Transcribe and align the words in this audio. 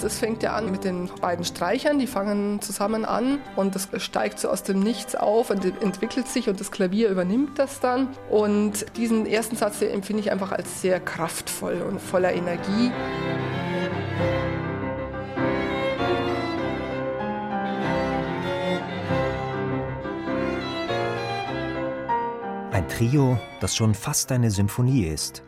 Also 0.00 0.06
es 0.14 0.18
fängt 0.18 0.42
ja 0.42 0.54
an 0.56 0.70
mit 0.70 0.84
den 0.84 1.10
beiden 1.20 1.44
Streichern, 1.44 1.98
die 1.98 2.06
fangen 2.06 2.62
zusammen 2.62 3.04
an 3.04 3.38
und 3.54 3.74
das 3.74 3.90
steigt 3.98 4.38
so 4.38 4.48
aus 4.48 4.62
dem 4.62 4.80
Nichts 4.80 5.14
auf 5.14 5.50
und 5.50 5.62
entwickelt 5.62 6.26
sich 6.26 6.48
und 6.48 6.58
das 6.58 6.70
Klavier 6.70 7.10
übernimmt 7.10 7.58
das 7.58 7.80
dann. 7.80 8.08
Und 8.30 8.86
diesen 8.96 9.26
ersten 9.26 9.56
Satz 9.56 9.82
empfinde 9.82 10.22
ich 10.22 10.32
einfach 10.32 10.52
als 10.52 10.80
sehr 10.80 11.00
kraftvoll 11.00 11.82
und 11.82 12.00
voller 12.00 12.32
Energie. 12.32 12.90
Ein 22.72 22.88
Trio, 22.88 23.38
das 23.60 23.76
schon 23.76 23.92
fast 23.92 24.32
eine 24.32 24.50
Symphonie 24.50 25.04
ist. 25.04 25.42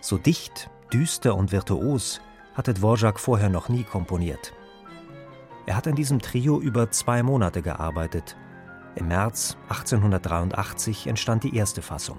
So 0.00 0.16
dicht, 0.16 0.70
düster 0.90 1.36
und 1.36 1.52
virtuos, 1.52 2.22
hatte 2.54 2.74
Dvorak 2.74 3.20
vorher 3.20 3.48
noch 3.50 3.68
nie 3.68 3.84
komponiert. 3.84 4.52
Er 5.66 5.76
hat 5.76 5.86
an 5.86 5.94
diesem 5.94 6.20
Trio 6.20 6.60
über 6.60 6.90
zwei 6.90 7.22
Monate 7.22 7.62
gearbeitet. 7.62 8.36
Im 8.96 9.08
März 9.08 9.56
1883 9.68 11.06
entstand 11.06 11.44
die 11.44 11.56
erste 11.56 11.82
Fassung. 11.82 12.18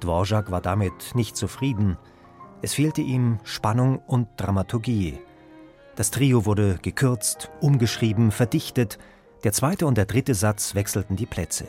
Dvorak 0.00 0.50
war 0.50 0.60
damit 0.60 1.14
nicht 1.14 1.36
zufrieden. 1.36 1.96
Es 2.62 2.74
fehlte 2.74 3.00
ihm 3.00 3.38
Spannung 3.44 3.98
und 4.06 4.28
Dramaturgie. 4.36 5.18
Das 5.96 6.10
Trio 6.10 6.46
wurde 6.46 6.78
gekürzt, 6.82 7.50
umgeschrieben, 7.60 8.30
verdichtet. 8.30 8.98
Der 9.44 9.52
zweite 9.52 9.86
und 9.86 9.96
der 9.96 10.06
dritte 10.06 10.34
Satz 10.34 10.74
wechselten 10.74 11.16
die 11.16 11.26
Plätze. 11.26 11.66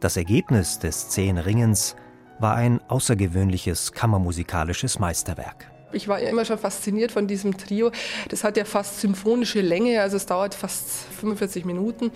Das 0.00 0.16
Ergebnis 0.16 0.78
des 0.78 1.10
zehn 1.10 1.38
Ringens 1.38 1.96
war 2.38 2.54
ein 2.54 2.80
außergewöhnliches 2.88 3.92
kammermusikalisches 3.92 4.98
Meisterwerk. 4.98 5.71
Ich 5.92 6.08
war 6.08 6.20
ja 6.20 6.28
immer 6.28 6.44
schon 6.44 6.58
fasziniert 6.58 7.12
von 7.12 7.26
diesem 7.26 7.56
Trio. 7.56 7.90
Das 8.28 8.44
hat 8.44 8.56
ja 8.56 8.64
fast 8.64 9.00
symphonische 9.00 9.60
Länge, 9.60 10.00
also 10.00 10.16
es 10.16 10.26
dauert 10.26 10.54
fast 10.54 10.88
45 11.20 11.64
Minuten. 11.64 12.10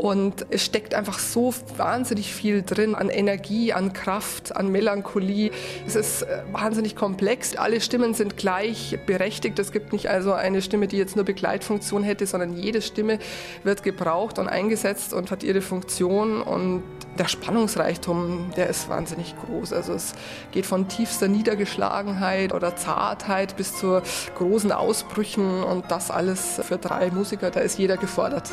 Und 0.00 0.46
es 0.48 0.64
steckt 0.64 0.94
einfach 0.94 1.18
so 1.18 1.52
wahnsinnig 1.76 2.32
viel 2.32 2.62
drin 2.62 2.94
an 2.94 3.10
Energie, 3.10 3.74
an 3.74 3.92
Kraft, 3.92 4.56
an 4.56 4.68
Melancholie. 4.68 5.50
Es 5.86 5.94
ist 5.94 6.22
äh, 6.22 6.42
wahnsinnig 6.52 6.96
komplex. 6.96 7.54
Alle 7.54 7.82
Stimmen 7.82 8.14
sind 8.14 8.38
gleich 8.38 8.98
berechtigt. 9.04 9.58
Es 9.58 9.72
gibt 9.72 9.92
nicht 9.92 10.08
also 10.08 10.32
eine 10.32 10.62
Stimme, 10.62 10.86
die 10.86 10.96
jetzt 10.96 11.16
nur 11.16 11.26
Begleitfunktion 11.26 12.02
hätte, 12.02 12.26
sondern 12.26 12.56
jede 12.56 12.80
Stimme 12.80 13.18
wird 13.62 13.82
gebraucht 13.82 14.38
und 14.38 14.48
eingesetzt 14.48 15.12
und 15.12 15.30
hat 15.30 15.42
ihre 15.42 15.60
Funktion. 15.60 16.40
Und 16.40 16.82
der 17.20 17.28
Spannungsreichtum, 17.28 18.50
der 18.56 18.68
ist 18.68 18.88
wahnsinnig 18.88 19.34
groß. 19.44 19.74
Also 19.74 19.92
es 19.92 20.14
geht 20.52 20.64
von 20.64 20.88
tiefster 20.88 21.28
Niedergeschlagenheit 21.28 22.54
oder 22.54 22.76
Zartheit 22.76 23.58
bis 23.58 23.76
zu 23.76 24.00
großen 24.36 24.72
Ausbrüchen 24.72 25.62
und 25.62 25.90
das 25.90 26.10
alles 26.10 26.60
für 26.64 26.78
drei 26.78 27.10
Musiker, 27.10 27.50
da 27.50 27.60
ist 27.60 27.78
jeder 27.78 27.98
gefordert. 27.98 28.50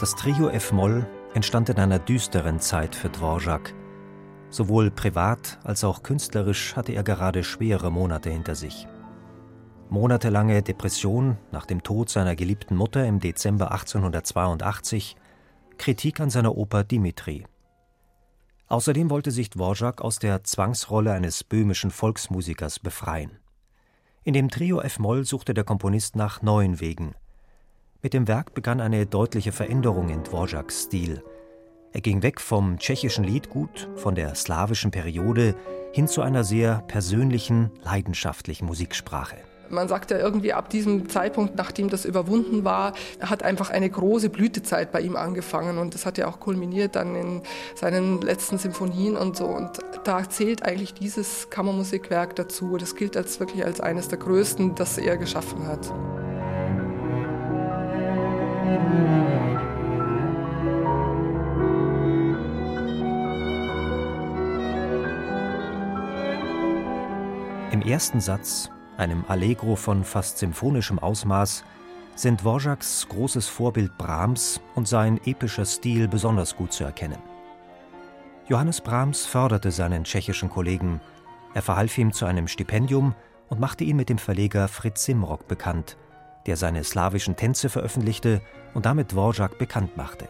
Das 0.00 0.14
Trio 0.14 0.48
F-Moll 0.48 1.06
entstand 1.34 1.68
in 1.68 1.76
einer 1.76 1.98
düsteren 1.98 2.58
Zeit 2.58 2.94
für 2.94 3.10
Dvorak. 3.10 3.74
Sowohl 4.48 4.90
privat 4.90 5.58
als 5.62 5.84
auch 5.84 6.02
künstlerisch 6.02 6.74
hatte 6.74 6.92
er 6.92 7.02
gerade 7.02 7.44
schwere 7.44 7.92
Monate 7.92 8.30
hinter 8.30 8.54
sich. 8.54 8.88
Monatelange 9.90 10.62
Depression 10.62 11.36
nach 11.52 11.66
dem 11.66 11.82
Tod 11.82 12.08
seiner 12.08 12.34
geliebten 12.34 12.76
Mutter 12.76 13.04
im 13.04 13.20
Dezember 13.20 13.72
1882, 13.72 15.16
Kritik 15.76 16.18
an 16.18 16.30
seiner 16.30 16.56
Oper 16.56 16.82
Dimitri. 16.82 17.44
Außerdem 18.68 19.10
wollte 19.10 19.30
sich 19.30 19.50
Dvorak 19.50 20.00
aus 20.00 20.18
der 20.18 20.44
Zwangsrolle 20.44 21.12
eines 21.12 21.44
böhmischen 21.44 21.90
Volksmusikers 21.90 22.78
befreien. 22.78 23.32
In 24.24 24.32
dem 24.32 24.48
Trio 24.48 24.80
F-Moll 24.80 25.26
suchte 25.26 25.52
der 25.52 25.64
Komponist 25.64 26.16
nach 26.16 26.40
neuen 26.40 26.80
Wegen– 26.80 27.14
mit 28.02 28.14
dem 28.14 28.28
Werk 28.28 28.54
begann 28.54 28.80
eine 28.80 29.06
deutliche 29.06 29.52
Veränderung 29.52 30.08
in 30.08 30.22
Dvoraks 30.22 30.84
Stil. 30.84 31.22
Er 31.92 32.00
ging 32.00 32.22
weg 32.22 32.40
vom 32.40 32.78
tschechischen 32.78 33.24
Liedgut, 33.24 33.88
von 33.96 34.14
der 34.14 34.34
slawischen 34.34 34.90
Periode 34.90 35.54
hin 35.92 36.06
zu 36.06 36.22
einer 36.22 36.44
sehr 36.44 36.82
persönlichen, 36.86 37.70
leidenschaftlichen 37.82 38.66
Musiksprache. 38.66 39.36
Man 39.70 39.86
sagt 39.86 40.10
ja 40.10 40.18
irgendwie 40.18 40.52
ab 40.52 40.68
diesem 40.68 41.08
Zeitpunkt, 41.08 41.56
nachdem 41.56 41.90
das 41.90 42.04
überwunden 42.04 42.64
war, 42.64 42.92
hat 43.20 43.44
einfach 43.44 43.70
eine 43.70 43.88
große 43.88 44.28
Blütezeit 44.28 44.90
bei 44.90 45.00
ihm 45.00 45.14
angefangen 45.14 45.78
und 45.78 45.94
das 45.94 46.06
hat 46.06 46.18
ja 46.18 46.26
auch 46.26 46.40
kulminiert 46.40 46.96
dann 46.96 47.14
in 47.14 47.42
seinen 47.76 48.20
letzten 48.20 48.58
Symphonien 48.58 49.16
und 49.16 49.36
so 49.36 49.46
und 49.46 49.78
da 50.02 50.28
zählt 50.28 50.64
eigentlich 50.64 50.94
dieses 50.94 51.50
Kammermusikwerk 51.50 52.34
dazu. 52.34 52.78
Das 52.78 52.96
gilt 52.96 53.16
als 53.16 53.38
wirklich 53.38 53.64
als 53.64 53.80
eines 53.80 54.08
der 54.08 54.18
größten, 54.18 54.74
das 54.74 54.98
er 54.98 55.16
geschaffen 55.16 55.66
hat. 55.68 55.92
Im 67.72 67.82
ersten 67.82 68.20
Satz, 68.20 68.68
einem 68.96 69.24
Allegro 69.28 69.76
von 69.76 70.04
fast 70.04 70.38
symphonischem 70.38 70.98
Ausmaß, 70.98 71.64
sind 72.14 72.42
Dvoraks 72.42 73.06
großes 73.08 73.48
Vorbild 73.48 73.96
Brahms 73.96 74.60
und 74.74 74.86
sein 74.86 75.20
epischer 75.24 75.64
Stil 75.64 76.06
besonders 76.06 76.56
gut 76.56 76.72
zu 76.72 76.84
erkennen. 76.84 77.18
Johannes 78.48 78.80
Brahms 78.80 79.24
förderte 79.24 79.70
seinen 79.70 80.04
tschechischen 80.04 80.50
Kollegen. 80.50 81.00
Er 81.54 81.62
verhalf 81.62 81.96
ihm 81.96 82.12
zu 82.12 82.26
einem 82.26 82.48
Stipendium 82.48 83.14
und 83.48 83.60
machte 83.60 83.84
ihn 83.84 83.96
mit 83.96 84.08
dem 84.08 84.18
Verleger 84.18 84.68
Fritz 84.68 85.04
Simrock 85.04 85.48
bekannt, 85.48 85.96
der 86.46 86.56
seine 86.56 86.84
slawischen 86.84 87.36
Tänze 87.36 87.68
veröffentlichte 87.68 88.42
und 88.74 88.86
damit 88.86 89.12
Dvorak 89.12 89.58
bekannt 89.58 89.96
machte. 89.96 90.28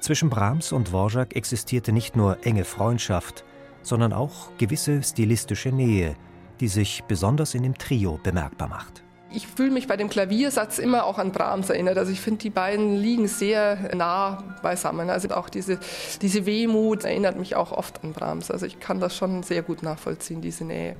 Zwischen 0.00 0.30
Brahms 0.30 0.72
und 0.72 0.88
Dvorak 0.88 1.34
existierte 1.34 1.92
nicht 1.92 2.16
nur 2.16 2.38
enge 2.44 2.64
Freundschaft, 2.64 3.44
sondern 3.82 4.12
auch 4.12 4.50
gewisse 4.58 5.02
stilistische 5.02 5.70
Nähe, 5.70 6.16
die 6.60 6.68
sich 6.68 7.04
besonders 7.08 7.54
in 7.54 7.62
dem 7.62 7.76
Trio 7.76 8.18
bemerkbar 8.22 8.68
macht. 8.68 9.02
Ich 9.32 9.46
fühle 9.46 9.70
mich 9.70 9.88
bei 9.88 9.96
dem 9.96 10.08
Klaviersatz 10.08 10.78
immer 10.78 11.04
auch 11.04 11.18
an 11.18 11.32
Brahms 11.32 11.68
erinnert. 11.68 11.98
Also 11.98 12.12
ich 12.12 12.20
finde, 12.20 12.38
die 12.38 12.50
beiden 12.50 12.96
liegen 12.96 13.26
sehr 13.26 13.94
nah 13.94 14.42
beisammen. 14.62 15.10
Also 15.10 15.28
auch 15.30 15.48
diese, 15.48 15.78
diese 16.22 16.46
Wehmut 16.46 17.04
erinnert 17.04 17.36
mich 17.36 17.56
auch 17.56 17.72
oft 17.72 18.02
an 18.04 18.12
Brahms. 18.12 18.50
Also 18.50 18.66
ich 18.66 18.78
kann 18.80 19.00
das 19.00 19.16
schon 19.16 19.42
sehr 19.42 19.62
gut 19.62 19.82
nachvollziehen, 19.82 20.40
diese 20.40 20.64
Nähe. 20.64 20.96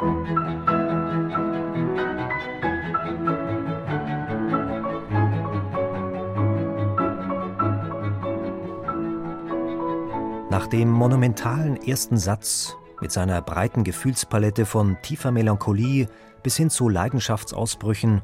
Nach 10.56 10.68
dem 10.68 10.91
monumentalen 10.91 11.76
ersten 11.76 12.16
Satz 12.16 12.78
mit 13.03 13.12
seiner 13.12 13.42
breiten 13.42 13.84
Gefühlspalette 13.84 14.64
von 14.64 14.97
tiefer 15.03 15.30
Melancholie 15.30 16.06
bis 16.42 16.56
hin 16.56 16.70
zu 16.70 16.88
Leidenschaftsausbrüchen 16.88 18.22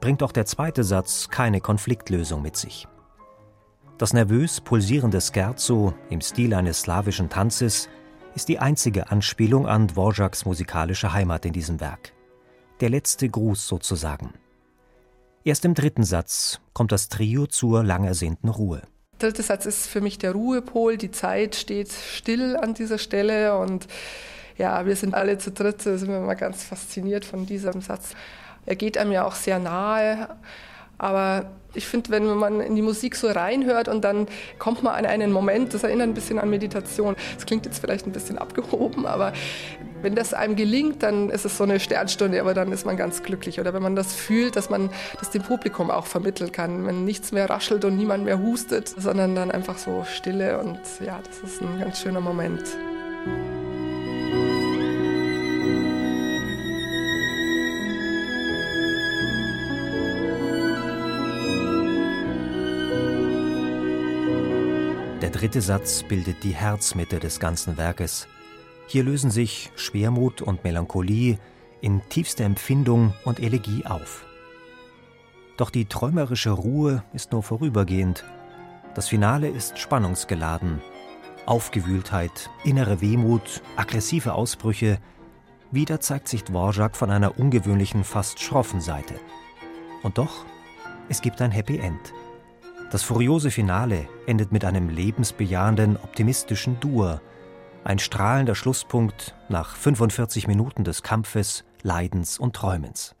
bringt 0.00 0.22
auch 0.22 0.30
der 0.30 0.46
zweite 0.46 0.84
Satz 0.84 1.28
keine 1.28 1.60
Konfliktlösung 1.60 2.40
mit 2.40 2.56
sich. 2.56 2.86
Das 3.98 4.12
nervös 4.12 4.60
pulsierende 4.60 5.20
Scherzo 5.20 5.92
im 6.08 6.20
Stil 6.20 6.54
eines 6.54 6.82
slawischen 6.82 7.30
Tanzes 7.30 7.88
ist 8.36 8.48
die 8.48 8.60
einzige 8.60 9.10
Anspielung 9.10 9.66
an 9.66 9.88
Dvoraks 9.88 10.44
musikalische 10.44 11.12
Heimat 11.12 11.44
in 11.46 11.52
diesem 11.52 11.80
Werk. 11.80 12.12
Der 12.78 12.90
letzte 12.90 13.28
Gruß 13.28 13.66
sozusagen. 13.66 14.34
Erst 15.42 15.64
im 15.64 15.74
dritten 15.74 16.04
Satz 16.04 16.60
kommt 16.74 16.92
das 16.92 17.08
Trio 17.08 17.48
zur 17.48 17.82
lang 17.82 18.04
ersehnten 18.04 18.50
Ruhe. 18.50 18.82
Der 19.20 19.30
dritte 19.30 19.42
Satz 19.42 19.66
ist 19.66 19.86
für 19.86 20.00
mich 20.00 20.18
der 20.18 20.32
Ruhepol. 20.32 20.96
Die 20.96 21.10
Zeit 21.10 21.54
steht 21.54 21.90
still 21.92 22.56
an 22.56 22.74
dieser 22.74 22.98
Stelle 22.98 23.56
und 23.56 23.86
ja, 24.58 24.86
wir 24.86 24.96
sind 24.96 25.14
alle 25.14 25.38
zu 25.38 25.50
dritt, 25.50 25.84
da 25.84 25.96
sind 25.96 26.08
wir 26.08 26.20
mal 26.20 26.34
ganz 26.34 26.64
fasziniert 26.64 27.24
von 27.24 27.46
diesem 27.46 27.80
Satz. 27.80 28.10
er 28.64 28.76
geht 28.76 28.96
einem 28.98 29.12
ja 29.12 29.24
auch 29.24 29.34
sehr 29.34 29.58
nahe. 29.58 30.28
Aber 30.98 31.50
ich 31.76 31.86
finde, 31.86 32.10
wenn 32.10 32.26
man 32.26 32.60
in 32.60 32.74
die 32.74 32.82
Musik 32.82 33.16
so 33.16 33.28
reinhört 33.28 33.88
und 33.88 34.02
dann 34.04 34.26
kommt 34.58 34.82
man 34.82 34.94
an 34.94 35.06
einen 35.06 35.32
Moment, 35.32 35.74
das 35.74 35.82
erinnert 35.82 36.08
ein 36.08 36.14
bisschen 36.14 36.38
an 36.38 36.50
Meditation. 36.50 37.16
Das 37.34 37.46
klingt 37.46 37.66
jetzt 37.66 37.78
vielleicht 37.78 38.06
ein 38.06 38.12
bisschen 38.12 38.38
abgehoben, 38.38 39.06
aber 39.06 39.32
wenn 40.02 40.14
das 40.14 40.34
einem 40.34 40.56
gelingt, 40.56 41.02
dann 41.02 41.30
ist 41.30 41.44
es 41.44 41.56
so 41.56 41.64
eine 41.64 41.80
Sternstunde, 41.80 42.40
aber 42.40 42.54
dann 42.54 42.72
ist 42.72 42.86
man 42.86 42.96
ganz 42.96 43.22
glücklich. 43.22 43.60
Oder 43.60 43.74
wenn 43.74 43.82
man 43.82 43.96
das 43.96 44.14
fühlt, 44.14 44.56
dass 44.56 44.70
man 44.70 44.90
das 45.18 45.30
dem 45.30 45.42
Publikum 45.42 45.90
auch 45.90 46.06
vermitteln 46.06 46.52
kann, 46.52 46.86
wenn 46.86 47.04
nichts 47.04 47.32
mehr 47.32 47.48
raschelt 47.48 47.84
und 47.84 47.96
niemand 47.96 48.24
mehr 48.24 48.40
hustet, 48.40 48.88
sondern 48.88 49.34
dann 49.34 49.50
einfach 49.50 49.78
so 49.78 50.04
Stille 50.04 50.58
und 50.58 50.78
ja, 51.04 51.20
das 51.24 51.50
ist 51.50 51.62
ein 51.62 51.80
ganz 51.80 52.00
schöner 52.00 52.20
Moment. 52.20 52.62
Der 65.26 65.32
dritte 65.32 65.60
Satz 65.60 66.04
bildet 66.04 66.44
die 66.44 66.54
Herzmitte 66.54 67.18
des 67.18 67.40
ganzen 67.40 67.76
Werkes. 67.76 68.28
Hier 68.86 69.02
lösen 69.02 69.32
sich 69.32 69.72
Schwermut 69.74 70.40
und 70.40 70.62
Melancholie 70.62 71.40
in 71.80 72.00
tiefster 72.08 72.44
Empfindung 72.44 73.12
und 73.24 73.40
Elegie 73.40 73.84
auf. 73.86 74.24
Doch 75.56 75.70
die 75.70 75.86
träumerische 75.86 76.50
Ruhe 76.50 77.02
ist 77.12 77.32
nur 77.32 77.42
vorübergehend. 77.42 78.22
Das 78.94 79.08
Finale 79.08 79.48
ist 79.48 79.80
spannungsgeladen. 79.80 80.80
Aufgewühltheit, 81.44 82.48
innere 82.62 83.00
Wehmut, 83.00 83.62
aggressive 83.74 84.32
Ausbrüche. 84.32 85.00
Wieder 85.72 85.98
zeigt 85.98 86.28
sich 86.28 86.44
Dvorak 86.44 86.94
von 86.94 87.10
einer 87.10 87.36
ungewöhnlichen, 87.36 88.04
fast 88.04 88.38
schroffen 88.38 88.80
Seite. 88.80 89.16
Und 90.04 90.18
doch, 90.18 90.44
es 91.08 91.20
gibt 91.20 91.42
ein 91.42 91.50
Happy 91.50 91.78
End. 91.78 92.12
Das 92.90 93.02
furiose 93.02 93.50
Finale 93.50 94.08
endet 94.26 94.52
mit 94.52 94.64
einem 94.64 94.88
lebensbejahenden, 94.88 95.96
optimistischen 95.96 96.78
Dur, 96.78 97.20
ein 97.82 97.98
strahlender 97.98 98.54
Schlusspunkt 98.54 99.34
nach 99.48 99.74
45 99.74 100.46
Minuten 100.46 100.84
des 100.84 101.02
Kampfes, 101.02 101.64
Leidens 101.82 102.38
und 102.38 102.54
Träumens. 102.54 103.16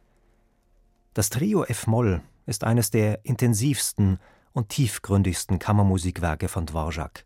Das 1.14 1.30
Trio 1.30 1.64
F-Moll 1.64 2.22
ist 2.46 2.62
eines 2.62 2.90
der 2.90 3.24
intensivsten 3.24 4.18
und 4.52 4.68
tiefgründigsten 4.68 5.58
Kammermusikwerke 5.58 6.48
von 6.48 6.66
Dvorak. 6.66 7.24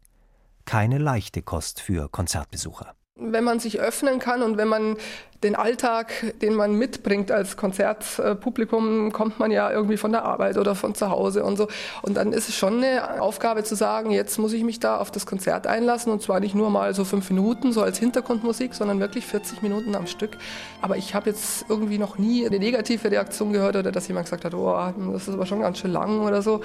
Keine 0.64 0.98
leichte 0.98 1.42
Kost 1.42 1.80
für 1.80 2.08
Konzertbesucher 2.08 2.94
wenn 3.20 3.44
man 3.44 3.60
sich 3.60 3.80
öffnen 3.80 4.18
kann 4.18 4.42
und 4.42 4.56
wenn 4.56 4.68
man 4.68 4.96
den 5.42 5.56
Alltag, 5.56 6.34
den 6.42 6.54
man 6.54 6.74
mitbringt 6.74 7.32
als 7.32 7.56
Konzertpublikum, 7.56 9.10
kommt 9.10 9.38
man 9.38 9.50
ja 9.50 9.70
irgendwie 9.70 9.96
von 9.96 10.12
der 10.12 10.24
Arbeit 10.24 10.58
oder 10.58 10.74
von 10.74 10.94
zu 10.94 11.10
Hause 11.10 11.44
und 11.44 11.56
so. 11.56 11.68
Und 12.02 12.18
dann 12.18 12.34
ist 12.34 12.50
es 12.50 12.56
schon 12.56 12.84
eine 12.84 13.22
Aufgabe 13.22 13.64
zu 13.64 13.74
sagen, 13.74 14.10
jetzt 14.10 14.38
muss 14.38 14.52
ich 14.52 14.64
mich 14.64 14.80
da 14.80 14.98
auf 14.98 15.10
das 15.10 15.24
Konzert 15.24 15.66
einlassen 15.66 16.12
und 16.12 16.20
zwar 16.20 16.40
nicht 16.40 16.54
nur 16.54 16.68
mal 16.68 16.94
so 16.94 17.04
fünf 17.04 17.30
Minuten, 17.30 17.72
so 17.72 17.80
als 17.82 17.98
Hintergrundmusik, 17.98 18.74
sondern 18.74 19.00
wirklich 19.00 19.24
40 19.26 19.62
Minuten 19.62 19.94
am 19.94 20.06
Stück. 20.06 20.36
Aber 20.82 20.98
ich 20.98 21.14
habe 21.14 21.30
jetzt 21.30 21.64
irgendwie 21.70 21.96
noch 21.96 22.18
nie 22.18 22.46
eine 22.46 22.58
negative 22.58 23.10
Reaktion 23.10 23.52
gehört 23.54 23.76
oder 23.76 23.92
dass 23.92 24.08
jemand 24.08 24.26
gesagt 24.26 24.44
hat, 24.44 24.52
oh, 24.52 24.76
das 25.12 25.26
ist 25.26 25.34
aber 25.34 25.46
schon 25.46 25.60
ganz 25.60 25.78
schön 25.78 25.92
lang 25.92 26.20
oder 26.20 26.42
so. 26.42 26.60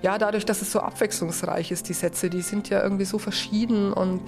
Ja, 0.00 0.16
dadurch, 0.16 0.46
dass 0.46 0.62
es 0.62 0.72
so 0.72 0.80
abwechslungsreich 0.80 1.70
ist, 1.70 1.88
die 1.88 1.94
Sätze, 1.94 2.30
die 2.30 2.42
sind 2.42 2.70
ja 2.70 2.82
irgendwie 2.82 3.06
so 3.06 3.18
verschieden 3.18 3.92
und 3.92 4.22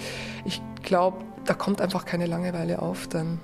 ich 0.45 0.61
glaube, 0.87 1.19
da 1.45 1.53
kommt 1.53 1.83
einfach 1.83 2.07
keine 2.07 2.25
Langeweile 2.25 2.81
auf 2.81 3.09
dann. 3.09 3.41